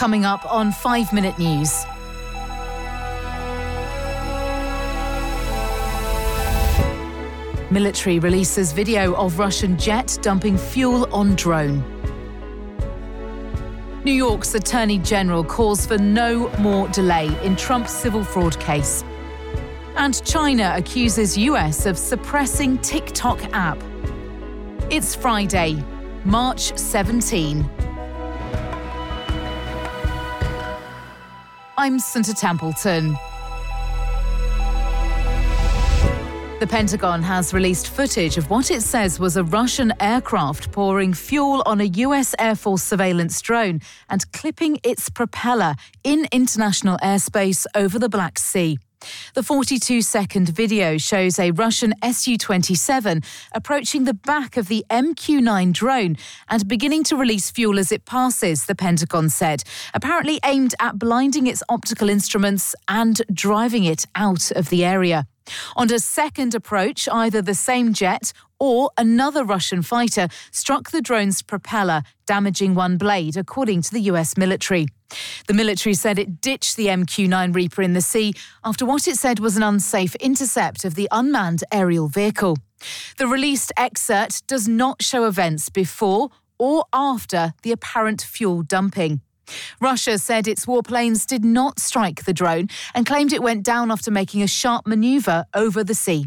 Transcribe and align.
Coming 0.00 0.24
up 0.24 0.50
on 0.50 0.72
5 0.72 1.12
Minute 1.12 1.38
News. 1.38 1.84
Military 7.70 8.18
releases 8.18 8.72
video 8.72 9.14
of 9.16 9.38
Russian 9.38 9.76
jet 9.76 10.16
dumping 10.22 10.56
fuel 10.56 11.06
on 11.14 11.34
drone. 11.34 11.84
New 14.02 14.14
York's 14.14 14.54
Attorney 14.54 14.96
General 14.96 15.44
calls 15.44 15.84
for 15.84 15.98
no 15.98 16.48
more 16.60 16.88
delay 16.88 17.26
in 17.44 17.54
Trump's 17.54 17.92
civil 17.92 18.24
fraud 18.24 18.58
case. 18.58 19.04
And 19.96 20.24
China 20.24 20.72
accuses 20.74 21.36
US 21.36 21.84
of 21.84 21.98
suppressing 21.98 22.78
TikTok 22.78 23.38
app. 23.52 23.76
It's 24.88 25.14
Friday, 25.14 25.84
March 26.24 26.74
17. 26.78 27.79
I'm 31.82 31.98
Santa 31.98 32.34
Templeton. 32.34 33.12
The 36.60 36.66
Pentagon 36.68 37.22
has 37.22 37.54
released 37.54 37.88
footage 37.88 38.36
of 38.36 38.50
what 38.50 38.70
it 38.70 38.82
says 38.82 39.18
was 39.18 39.38
a 39.38 39.44
Russian 39.44 39.90
aircraft 39.98 40.72
pouring 40.72 41.14
fuel 41.14 41.62
on 41.64 41.80
a 41.80 41.84
US 41.84 42.34
Air 42.38 42.54
Force 42.54 42.82
surveillance 42.82 43.40
drone 43.40 43.80
and 44.10 44.30
clipping 44.32 44.78
its 44.84 45.08
propeller 45.08 45.74
in 46.04 46.26
international 46.32 46.98
airspace 46.98 47.64
over 47.74 47.98
the 47.98 48.10
Black 48.10 48.38
Sea. 48.38 48.78
The 49.34 49.42
42 49.42 50.02
second 50.02 50.48
video 50.48 50.98
shows 50.98 51.38
a 51.38 51.50
Russian 51.52 51.94
Su 52.12 52.36
27 52.36 53.22
approaching 53.52 54.04
the 54.04 54.14
back 54.14 54.56
of 54.56 54.68
the 54.68 54.84
MQ 54.90 55.40
9 55.40 55.72
drone 55.72 56.16
and 56.48 56.68
beginning 56.68 57.04
to 57.04 57.16
release 57.16 57.50
fuel 57.50 57.78
as 57.78 57.92
it 57.92 58.04
passes, 58.04 58.66
the 58.66 58.74
Pentagon 58.74 59.28
said, 59.28 59.62
apparently 59.94 60.40
aimed 60.44 60.74
at 60.80 60.98
blinding 60.98 61.46
its 61.46 61.62
optical 61.68 62.08
instruments 62.08 62.74
and 62.88 63.22
driving 63.32 63.84
it 63.84 64.06
out 64.14 64.50
of 64.52 64.68
the 64.68 64.84
area. 64.84 65.26
On 65.76 65.92
a 65.92 65.98
second 65.98 66.54
approach, 66.54 67.08
either 67.10 67.42
the 67.42 67.54
same 67.54 67.92
jet 67.92 68.32
or 68.58 68.90
another 68.98 69.44
Russian 69.44 69.82
fighter 69.82 70.28
struck 70.50 70.90
the 70.90 71.00
drone's 71.00 71.42
propeller, 71.42 72.02
damaging 72.26 72.74
one 72.74 72.98
blade, 72.98 73.36
according 73.36 73.82
to 73.82 73.90
the 73.90 74.00
US 74.02 74.36
military. 74.36 74.86
The 75.46 75.54
military 75.54 75.94
said 75.94 76.18
it 76.18 76.40
ditched 76.40 76.76
the 76.76 76.86
MQ 76.86 77.28
9 77.28 77.52
Reaper 77.52 77.82
in 77.82 77.94
the 77.94 78.00
sea 78.00 78.34
after 78.64 78.86
what 78.86 79.08
it 79.08 79.16
said 79.16 79.40
was 79.40 79.56
an 79.56 79.62
unsafe 79.62 80.14
intercept 80.16 80.84
of 80.84 80.94
the 80.94 81.08
unmanned 81.10 81.64
aerial 81.72 82.08
vehicle. 82.08 82.56
The 83.16 83.26
released 83.26 83.72
excerpt 83.76 84.46
does 84.46 84.68
not 84.68 85.02
show 85.02 85.26
events 85.26 85.68
before 85.68 86.30
or 86.58 86.84
after 86.92 87.54
the 87.62 87.72
apparent 87.72 88.22
fuel 88.22 88.62
dumping. 88.62 89.22
Russia 89.80 90.18
said 90.18 90.46
its 90.46 90.66
warplanes 90.66 91.26
did 91.26 91.44
not 91.44 91.78
strike 91.78 92.24
the 92.24 92.32
drone 92.32 92.68
and 92.94 93.06
claimed 93.06 93.32
it 93.32 93.42
went 93.42 93.62
down 93.62 93.90
after 93.90 94.10
making 94.10 94.42
a 94.42 94.46
sharp 94.46 94.86
maneuver 94.86 95.44
over 95.54 95.84
the 95.84 95.94
sea. 95.94 96.26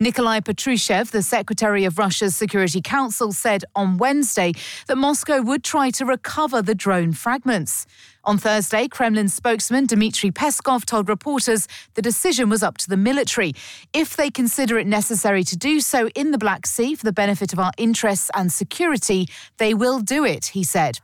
Nikolai 0.00 0.40
Patrushev, 0.40 1.10
the 1.10 1.22
secretary 1.22 1.84
of 1.84 1.98
Russia's 1.98 2.34
Security 2.34 2.80
Council, 2.80 3.32
said 3.32 3.64
on 3.74 3.98
Wednesday 3.98 4.52
that 4.86 4.96
Moscow 4.96 5.40
would 5.42 5.62
try 5.62 5.90
to 5.90 6.04
recover 6.04 6.62
the 6.62 6.74
drone 6.74 7.12
fragments. 7.12 7.86
On 8.24 8.38
Thursday, 8.38 8.86
Kremlin 8.86 9.28
spokesman 9.28 9.86
Dmitry 9.86 10.30
Peskov 10.30 10.84
told 10.84 11.08
reporters 11.08 11.66
the 11.94 12.02
decision 12.02 12.48
was 12.48 12.62
up 12.62 12.78
to 12.78 12.88
the 12.88 12.96
military. 12.96 13.52
If 13.92 14.16
they 14.16 14.30
consider 14.30 14.78
it 14.78 14.86
necessary 14.86 15.44
to 15.44 15.56
do 15.56 15.80
so 15.80 16.08
in 16.14 16.30
the 16.30 16.38
Black 16.38 16.66
Sea 16.66 16.94
for 16.94 17.04
the 17.04 17.12
benefit 17.12 17.52
of 17.52 17.58
our 17.58 17.72
interests 17.78 18.30
and 18.34 18.52
security, 18.52 19.28
they 19.58 19.74
will 19.74 20.00
do 20.00 20.24
it, 20.24 20.46
he 20.46 20.62
said. 20.62 21.00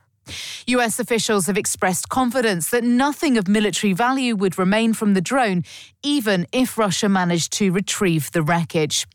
US 0.67 0.99
officials 0.99 1.47
have 1.47 1.57
expressed 1.57 2.09
confidence 2.09 2.69
that 2.69 2.83
nothing 2.83 3.37
of 3.37 3.47
military 3.47 3.93
value 3.93 4.35
would 4.35 4.57
remain 4.57 4.93
from 4.93 5.13
the 5.13 5.21
drone, 5.21 5.63
even 6.03 6.47
if 6.51 6.77
Russia 6.77 7.09
managed 7.09 7.51
to 7.53 7.71
retrieve 7.71 8.31
the 8.31 8.41
wreckage. 8.41 9.07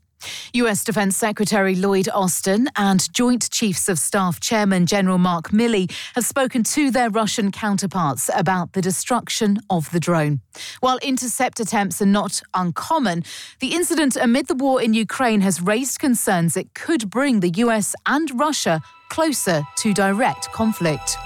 US 0.54 0.84
Defense 0.84 1.16
Secretary 1.16 1.74
Lloyd 1.74 2.08
Austin 2.08 2.68
and 2.76 3.12
Joint 3.12 3.50
Chiefs 3.50 3.88
of 3.88 3.98
Staff 3.98 4.40
Chairman 4.40 4.86
General 4.86 5.18
Mark 5.18 5.50
Milley 5.50 5.90
have 6.14 6.24
spoken 6.24 6.62
to 6.64 6.90
their 6.90 7.10
Russian 7.10 7.50
counterparts 7.50 8.30
about 8.34 8.72
the 8.72 8.82
destruction 8.82 9.58
of 9.70 9.90
the 9.90 10.00
drone. 10.00 10.40
While 10.80 10.98
intercept 11.02 11.60
attempts 11.60 12.00
are 12.02 12.06
not 12.06 12.42
uncommon, 12.54 13.24
the 13.60 13.74
incident 13.74 14.16
amid 14.16 14.46
the 14.46 14.54
war 14.54 14.80
in 14.80 14.94
Ukraine 14.94 15.40
has 15.40 15.60
raised 15.60 15.98
concerns 15.98 16.56
it 16.56 16.74
could 16.74 17.10
bring 17.10 17.40
the 17.40 17.50
US 17.56 17.94
and 18.06 18.30
Russia 18.38 18.80
closer 19.08 19.62
to 19.76 19.94
direct 19.94 20.50
conflict. 20.52 21.16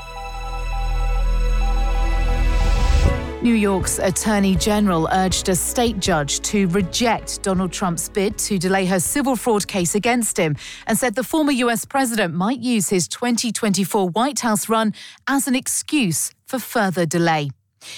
New 3.41 3.55
York's 3.55 4.01
Attorney 4.01 4.57
General 4.57 5.09
urged 5.13 5.49
a 5.49 5.55
state 5.55 6.01
judge 6.01 6.41
to 6.41 6.67
reject 6.69 7.41
Donald 7.45 7.71
Trump's 7.71 8.09
bid 8.09 8.37
to 8.39 8.59
delay 8.59 8.85
her 8.87 8.99
civil 8.99 9.37
fraud 9.37 9.69
case 9.69 9.95
against 9.95 10.37
him 10.37 10.57
and 10.89 10.99
said 10.99 11.15
the 11.15 11.23
former 11.23 11.53
US 11.53 11.85
president 11.85 12.35
might 12.35 12.59
use 12.59 12.89
his 12.89 13.07
2024 13.07 14.09
White 14.09 14.41
House 14.41 14.69
run 14.69 14.93
as 15.29 15.47
an 15.47 15.55
excuse 15.55 16.33
for 16.47 16.59
further 16.59 17.07
delay. 17.07 17.51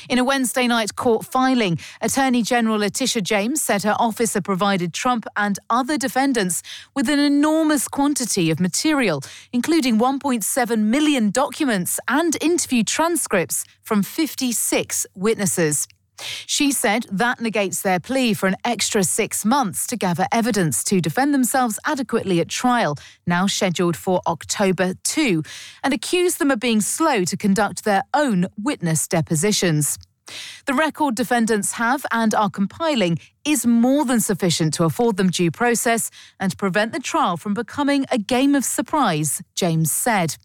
In 0.09 0.19
a 0.19 0.25
Wednesday 0.25 0.67
night 0.67 0.97
court 0.97 1.25
filing, 1.25 1.79
Attorney 2.01 2.43
General 2.43 2.79
Letitia 2.79 3.23
James 3.23 3.63
said 3.63 3.83
her 3.83 3.97
office 3.99 4.35
had 4.35 4.45
provided 4.45 4.93
Trump 4.93 5.27
and 5.37 5.59
other 5.69 5.97
defendants 5.97 6.63
with 6.95 7.09
an 7.09 7.19
enormous 7.19 7.89
quantity 7.89 8.51
of 8.51 8.61
material, 8.61 9.23
including 9.53 9.99
1.7 9.99 10.79
million 10.79 11.31
documents 11.31 11.99
and 12.09 12.37
interview 12.41 12.83
transcripts 12.83 13.65
from 13.83 14.03
56 14.03 15.07
witnesses. 15.15 15.87
She 16.47 16.72
said 16.72 17.06
that 17.10 17.41
negates 17.41 17.82
their 17.82 18.00
plea 18.00 18.34
for 18.34 18.47
an 18.47 18.56
extra 18.64 19.04
six 19.04 19.44
months 19.44 19.86
to 19.88 19.97
gather 19.97 20.26
evidence 20.32 20.84
to 20.84 21.00
defend 21.00 21.32
themselves 21.32 21.78
adequately 21.84 22.41
at 22.41 22.48
trial, 22.48 22.97
now 23.26 23.47
scheduled 23.47 23.97
for 23.97 24.20
October 24.26 24.94
2, 25.04 25.42
and 25.82 25.94
accused 25.94 26.38
them 26.38 26.50
of 26.50 26.60
being 26.60 26.81
slow 26.81 27.25
to 27.25 27.36
conduct 27.36 27.84
their 27.84 28.04
own 28.14 28.47
witness 28.56 29.06
depositions. 29.08 29.98
The 30.66 30.75
record 30.75 31.14
defendants 31.14 31.72
have 31.72 32.06
and 32.12 32.34
are 32.34 32.50
compiling 32.50 33.19
is 33.44 33.66
more 33.66 34.04
than 34.04 34.20
sufficient 34.20 34.75
to 34.75 34.84
afford 34.84 35.16
them 35.16 35.31
due 35.31 35.50
process 35.50 36.10
and 36.38 36.56
prevent 36.56 36.92
the 36.92 37.00
trial 37.00 37.37
from 37.37 37.54
becoming 37.54 38.06
a 38.10 38.19
game 38.19 38.54
of 38.54 38.64
surprise, 38.64 39.42
James 39.54 39.91
said. 39.91 40.37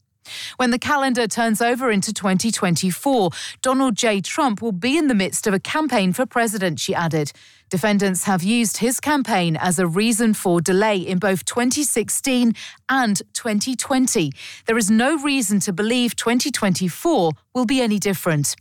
When 0.57 0.71
the 0.71 0.79
calendar 0.79 1.27
turns 1.27 1.61
over 1.61 1.91
into 1.91 2.13
2024, 2.13 3.29
Donald 3.61 3.95
J. 3.95 4.21
Trump 4.21 4.61
will 4.61 4.71
be 4.71 4.97
in 4.97 5.07
the 5.07 5.15
midst 5.15 5.47
of 5.47 5.53
a 5.53 5.59
campaign 5.59 6.13
for 6.13 6.25
president, 6.25 6.79
she 6.79 6.93
added. 6.95 7.31
Defendants 7.69 8.25
have 8.25 8.43
used 8.43 8.77
his 8.77 8.99
campaign 8.99 9.57
as 9.57 9.79
a 9.79 9.87
reason 9.87 10.33
for 10.33 10.61
delay 10.61 10.97
in 10.97 11.17
both 11.17 11.45
2016 11.45 12.53
and 12.89 13.21
2020. 13.33 14.31
There 14.65 14.77
is 14.77 14.91
no 14.91 15.17
reason 15.17 15.59
to 15.61 15.73
believe 15.73 16.15
2024 16.15 17.31
will 17.53 17.65
be 17.65 17.81
any 17.81 17.99
different. 17.99 18.55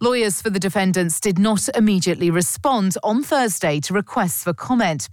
Lawyers 0.00 0.42
for 0.42 0.50
the 0.50 0.58
defendants 0.58 1.20
did 1.20 1.38
not 1.38 1.68
immediately 1.74 2.30
respond 2.30 2.96
on 3.02 3.22
Thursday 3.22 3.80
to 3.80 3.94
requests 3.94 4.44
for 4.44 4.52
comment. 4.52 5.08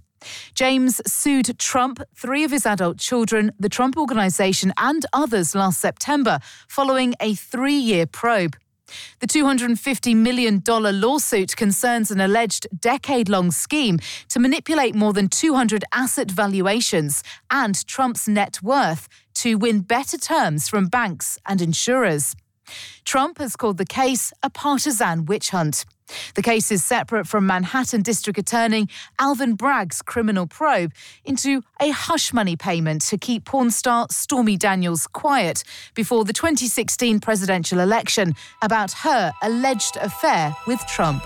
James 0.54 1.00
sued 1.06 1.58
Trump, 1.58 2.02
three 2.14 2.44
of 2.44 2.50
his 2.50 2.66
adult 2.66 2.98
children, 2.98 3.52
the 3.58 3.68
Trump 3.68 3.96
Organization, 3.96 4.72
and 4.76 5.04
others 5.12 5.54
last 5.54 5.80
September 5.80 6.38
following 6.68 7.14
a 7.20 7.34
three 7.34 7.76
year 7.76 8.06
probe. 8.06 8.56
The 9.20 9.26
$250 9.26 10.14
million 10.16 10.62
lawsuit 10.66 11.56
concerns 11.56 12.10
an 12.10 12.20
alleged 12.20 12.66
decade 12.78 13.28
long 13.28 13.50
scheme 13.50 13.98
to 14.28 14.38
manipulate 14.38 14.94
more 14.94 15.12
than 15.12 15.28
200 15.28 15.84
asset 15.92 16.30
valuations 16.30 17.22
and 17.50 17.86
Trump's 17.86 18.28
net 18.28 18.62
worth 18.62 19.08
to 19.34 19.56
win 19.56 19.80
better 19.80 20.18
terms 20.18 20.68
from 20.68 20.88
banks 20.88 21.38
and 21.46 21.60
insurers. 21.60 22.34
Trump 23.04 23.38
has 23.38 23.56
called 23.56 23.78
the 23.78 23.84
case 23.84 24.32
a 24.42 24.50
partisan 24.50 25.26
witch 25.26 25.50
hunt. 25.50 25.84
The 26.34 26.42
case 26.42 26.70
is 26.72 26.84
separate 26.84 27.26
from 27.26 27.46
Manhattan 27.46 28.02
District 28.02 28.38
Attorney 28.38 28.88
Alvin 29.18 29.54
Bragg's 29.54 30.02
criminal 30.02 30.46
probe 30.46 30.92
into 31.24 31.62
a 31.80 31.90
hush 31.90 32.32
money 32.32 32.56
payment 32.56 33.02
to 33.02 33.18
keep 33.18 33.44
porn 33.44 33.70
star 33.70 34.06
Stormy 34.10 34.56
Daniels 34.56 35.06
quiet 35.06 35.64
before 35.94 36.24
the 36.24 36.32
2016 36.32 37.20
presidential 37.20 37.80
election 37.80 38.34
about 38.62 38.92
her 38.92 39.32
alleged 39.42 39.96
affair 39.96 40.54
with 40.66 40.80
Trump. 40.86 41.22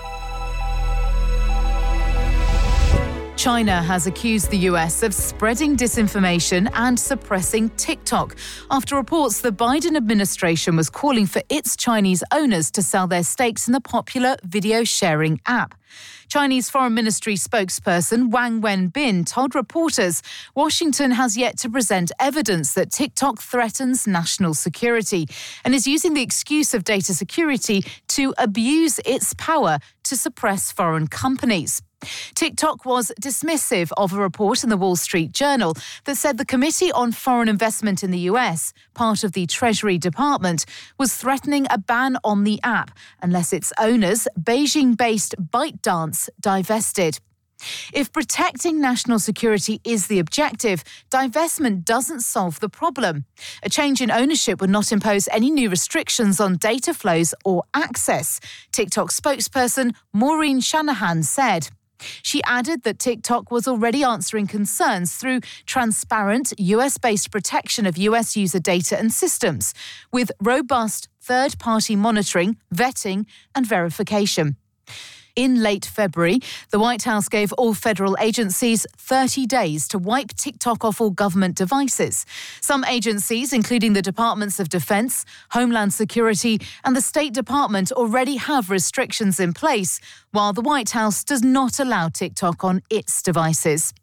China 3.37 3.83
has 3.83 4.07
accused 4.07 4.49
the 4.49 4.57
US 4.69 5.03
of 5.03 5.13
spreading 5.13 5.77
disinformation 5.77 6.67
and 6.73 6.99
suppressing 6.99 7.69
TikTok 7.77 8.35
after 8.71 8.95
reports 8.95 9.41
the 9.41 9.51
Biden 9.51 9.95
administration 9.95 10.75
was 10.75 10.89
calling 10.89 11.27
for 11.27 11.43
its 11.47 11.77
Chinese 11.77 12.23
owners 12.33 12.71
to 12.71 12.81
sell 12.81 13.05
their 13.05 13.21
stakes 13.21 13.67
in 13.67 13.73
the 13.73 13.79
popular 13.79 14.37
video 14.43 14.83
sharing 14.83 15.39
app. 15.45 15.75
Chinese 16.29 16.71
Foreign 16.71 16.95
Ministry 16.95 17.35
spokesperson 17.35 18.31
Wang 18.31 18.59
Wenbin 18.59 19.23
told 19.23 19.53
reporters 19.53 20.23
Washington 20.55 21.11
has 21.11 21.37
yet 21.37 21.59
to 21.59 21.69
present 21.69 22.11
evidence 22.19 22.73
that 22.73 22.91
TikTok 22.91 23.39
threatens 23.39 24.07
national 24.07 24.55
security 24.55 25.27
and 25.63 25.75
is 25.75 25.85
using 25.85 26.15
the 26.15 26.23
excuse 26.23 26.73
of 26.73 26.83
data 26.83 27.13
security 27.13 27.85
to 28.07 28.33
abuse 28.39 28.99
its 29.05 29.35
power 29.35 29.77
to 30.05 30.17
suppress 30.17 30.71
foreign 30.71 31.05
companies. 31.05 31.83
TikTok 32.35 32.85
was 32.85 33.11
dismissive 33.19 33.91
of 33.97 34.13
a 34.13 34.17
report 34.17 34.63
in 34.63 34.69
the 34.69 34.77
Wall 34.77 34.95
Street 34.95 35.31
Journal 35.31 35.75
that 36.05 36.15
said 36.15 36.37
the 36.37 36.45
Committee 36.45 36.91
on 36.91 37.11
Foreign 37.11 37.49
Investment 37.49 38.03
in 38.03 38.11
the 38.11 38.19
US, 38.31 38.73
part 38.93 39.23
of 39.23 39.31
the 39.33 39.47
Treasury 39.47 39.97
Department, 39.97 40.65
was 40.99 41.15
threatening 41.15 41.65
a 41.69 41.77
ban 41.77 42.17
on 42.23 42.43
the 42.43 42.59
app 42.63 42.91
unless 43.21 43.53
its 43.53 43.73
owners, 43.79 44.27
Beijing 44.39 44.95
based 44.95 45.35
ByteDance, 45.39 46.29
divested. 46.39 47.19
If 47.91 48.13
protecting 48.13 48.79
national 48.79 49.17
security 49.17 49.81
is 49.83 50.05
the 50.05 50.19
objective, 50.19 50.83
divestment 51.09 51.85
doesn't 51.85 52.21
solve 52.21 52.59
the 52.59 52.69
problem. 52.69 53.25
A 53.63 53.69
change 53.69 53.99
in 53.99 54.11
ownership 54.11 54.61
would 54.61 54.69
not 54.69 54.91
impose 54.91 55.27
any 55.29 55.49
new 55.49 55.69
restrictions 55.69 56.39
on 56.39 56.57
data 56.57 56.93
flows 56.93 57.33
or 57.43 57.63
access, 57.73 58.39
TikTok 58.71 59.09
spokesperson 59.09 59.95
Maureen 60.13 60.59
Shanahan 60.59 61.23
said. 61.23 61.69
She 62.21 62.43
added 62.43 62.83
that 62.83 62.99
TikTok 62.99 63.51
was 63.51 63.67
already 63.67 64.03
answering 64.03 64.47
concerns 64.47 65.13
through 65.13 65.41
transparent, 65.65 66.53
US 66.57 66.97
based 66.97 67.31
protection 67.31 67.85
of 67.85 67.97
US 67.97 68.35
user 68.35 68.59
data 68.59 68.97
and 68.97 69.11
systems, 69.11 69.73
with 70.11 70.31
robust 70.41 71.09
third 71.21 71.57
party 71.59 71.95
monitoring, 71.95 72.57
vetting, 72.73 73.25
and 73.55 73.65
verification. 73.65 74.57
In 75.37 75.61
late 75.61 75.85
February, 75.85 76.39
the 76.71 76.79
White 76.79 77.03
House 77.03 77.29
gave 77.29 77.53
all 77.53 77.75
federal 77.75 78.17
agencies 78.19 78.87
30 78.97 79.45
days 79.45 79.87
to 79.89 79.99
wipe 79.99 80.29
TikTok 80.29 80.83
off 80.83 80.99
all 80.99 81.11
government 81.11 81.55
devices. 81.55 82.25
Some 82.59 82.83
agencies, 82.85 83.53
including 83.53 83.93
the 83.93 84.01
Departments 84.01 84.59
of 84.59 84.67
Defense, 84.67 85.25
Homeland 85.51 85.93
Security, 85.93 86.59
and 86.83 86.95
the 86.95 87.01
State 87.01 87.35
Department, 87.35 87.91
already 87.91 88.37
have 88.37 88.71
restrictions 88.71 89.39
in 89.39 89.53
place, 89.53 89.99
while 90.31 90.53
the 90.53 90.61
White 90.61 90.89
House 90.89 91.23
does 91.23 91.43
not 91.43 91.79
allow 91.79 92.09
TikTok 92.09 92.63
on 92.63 92.81
its 92.89 93.21
devices. 93.21 93.93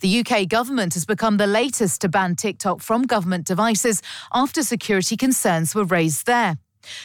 The 0.00 0.20
UK 0.20 0.48
government 0.48 0.94
has 0.94 1.04
become 1.04 1.38
the 1.38 1.48
latest 1.48 2.02
to 2.02 2.08
ban 2.08 2.36
TikTok 2.36 2.82
from 2.82 3.02
government 3.02 3.48
devices 3.48 4.00
after 4.32 4.62
security 4.62 5.16
concerns 5.16 5.74
were 5.74 5.84
raised 5.84 6.26
there. 6.26 6.56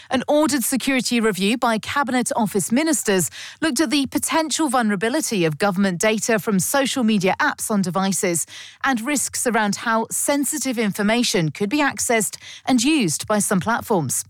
An 0.10 0.24
ordered 0.28 0.64
security 0.64 1.20
review 1.20 1.58
by 1.58 1.78
Cabinet 1.78 2.32
Office 2.36 2.72
ministers 2.72 3.30
looked 3.62 3.80
at 3.80 3.90
the 3.90 4.06
potential 4.08 4.70
vulnerability 4.70 5.46
of 5.46 5.58
government 5.58 6.00
data 6.00 6.40
from 6.40 6.60
social 6.60 7.04
media 7.04 7.36
apps 7.40 7.72
on 7.72 7.82
devices 7.82 8.46
and 8.84 9.02
risks 9.02 9.48
around 9.48 9.78
how 9.78 10.08
sensitive 10.12 10.78
information 10.78 11.50
could 11.50 11.70
be 11.70 11.80
accessed 11.80 12.38
and 12.66 12.84
used 12.84 13.28
by 13.28 13.40
some 13.40 13.60
platforms. 13.60 14.26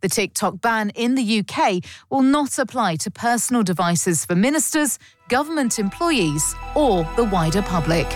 The 0.00 0.08
TikTok 0.08 0.60
ban 0.60 0.90
in 0.90 1.14
the 1.16 1.40
UK 1.40 1.82
will 2.10 2.22
not 2.22 2.58
apply 2.58 2.96
to 2.96 3.10
personal 3.10 3.62
devices 3.62 4.24
for 4.24 4.34
ministers, 4.36 4.98
government 5.28 5.78
employees, 5.78 6.54
or 6.74 7.08
the 7.16 7.24
wider 7.24 7.62
public 7.62 8.06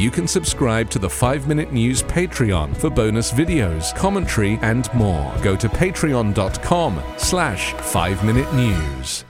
you 0.00 0.10
can 0.10 0.26
subscribe 0.26 0.88
to 0.88 0.98
the 0.98 1.10
5 1.10 1.46
Minute 1.46 1.72
News 1.72 2.02
Patreon 2.02 2.74
for 2.74 2.88
bonus 2.88 3.30
videos, 3.30 3.94
commentary, 3.94 4.58
and 4.62 4.92
more. 4.94 5.30
Go 5.42 5.56
to 5.56 5.68
patreon.com 5.68 7.02
slash 7.18 7.74
5 7.74 8.24
Minute 8.24 8.52
News. 8.54 9.24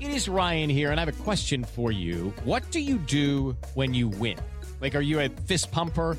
It 0.00 0.10
is 0.10 0.28
Ryan 0.28 0.68
here, 0.68 0.90
and 0.90 1.00
I 1.00 1.04
have 1.06 1.20
a 1.20 1.24
question 1.24 1.64
for 1.64 1.90
you. 1.90 2.34
What 2.44 2.70
do 2.70 2.78
you 2.78 2.98
do 2.98 3.56
when 3.72 3.94
you 3.94 4.08
win? 4.08 4.38
Like, 4.82 4.94
are 4.94 5.00
you 5.00 5.20
a 5.20 5.30
fist 5.30 5.72
pumper? 5.72 6.18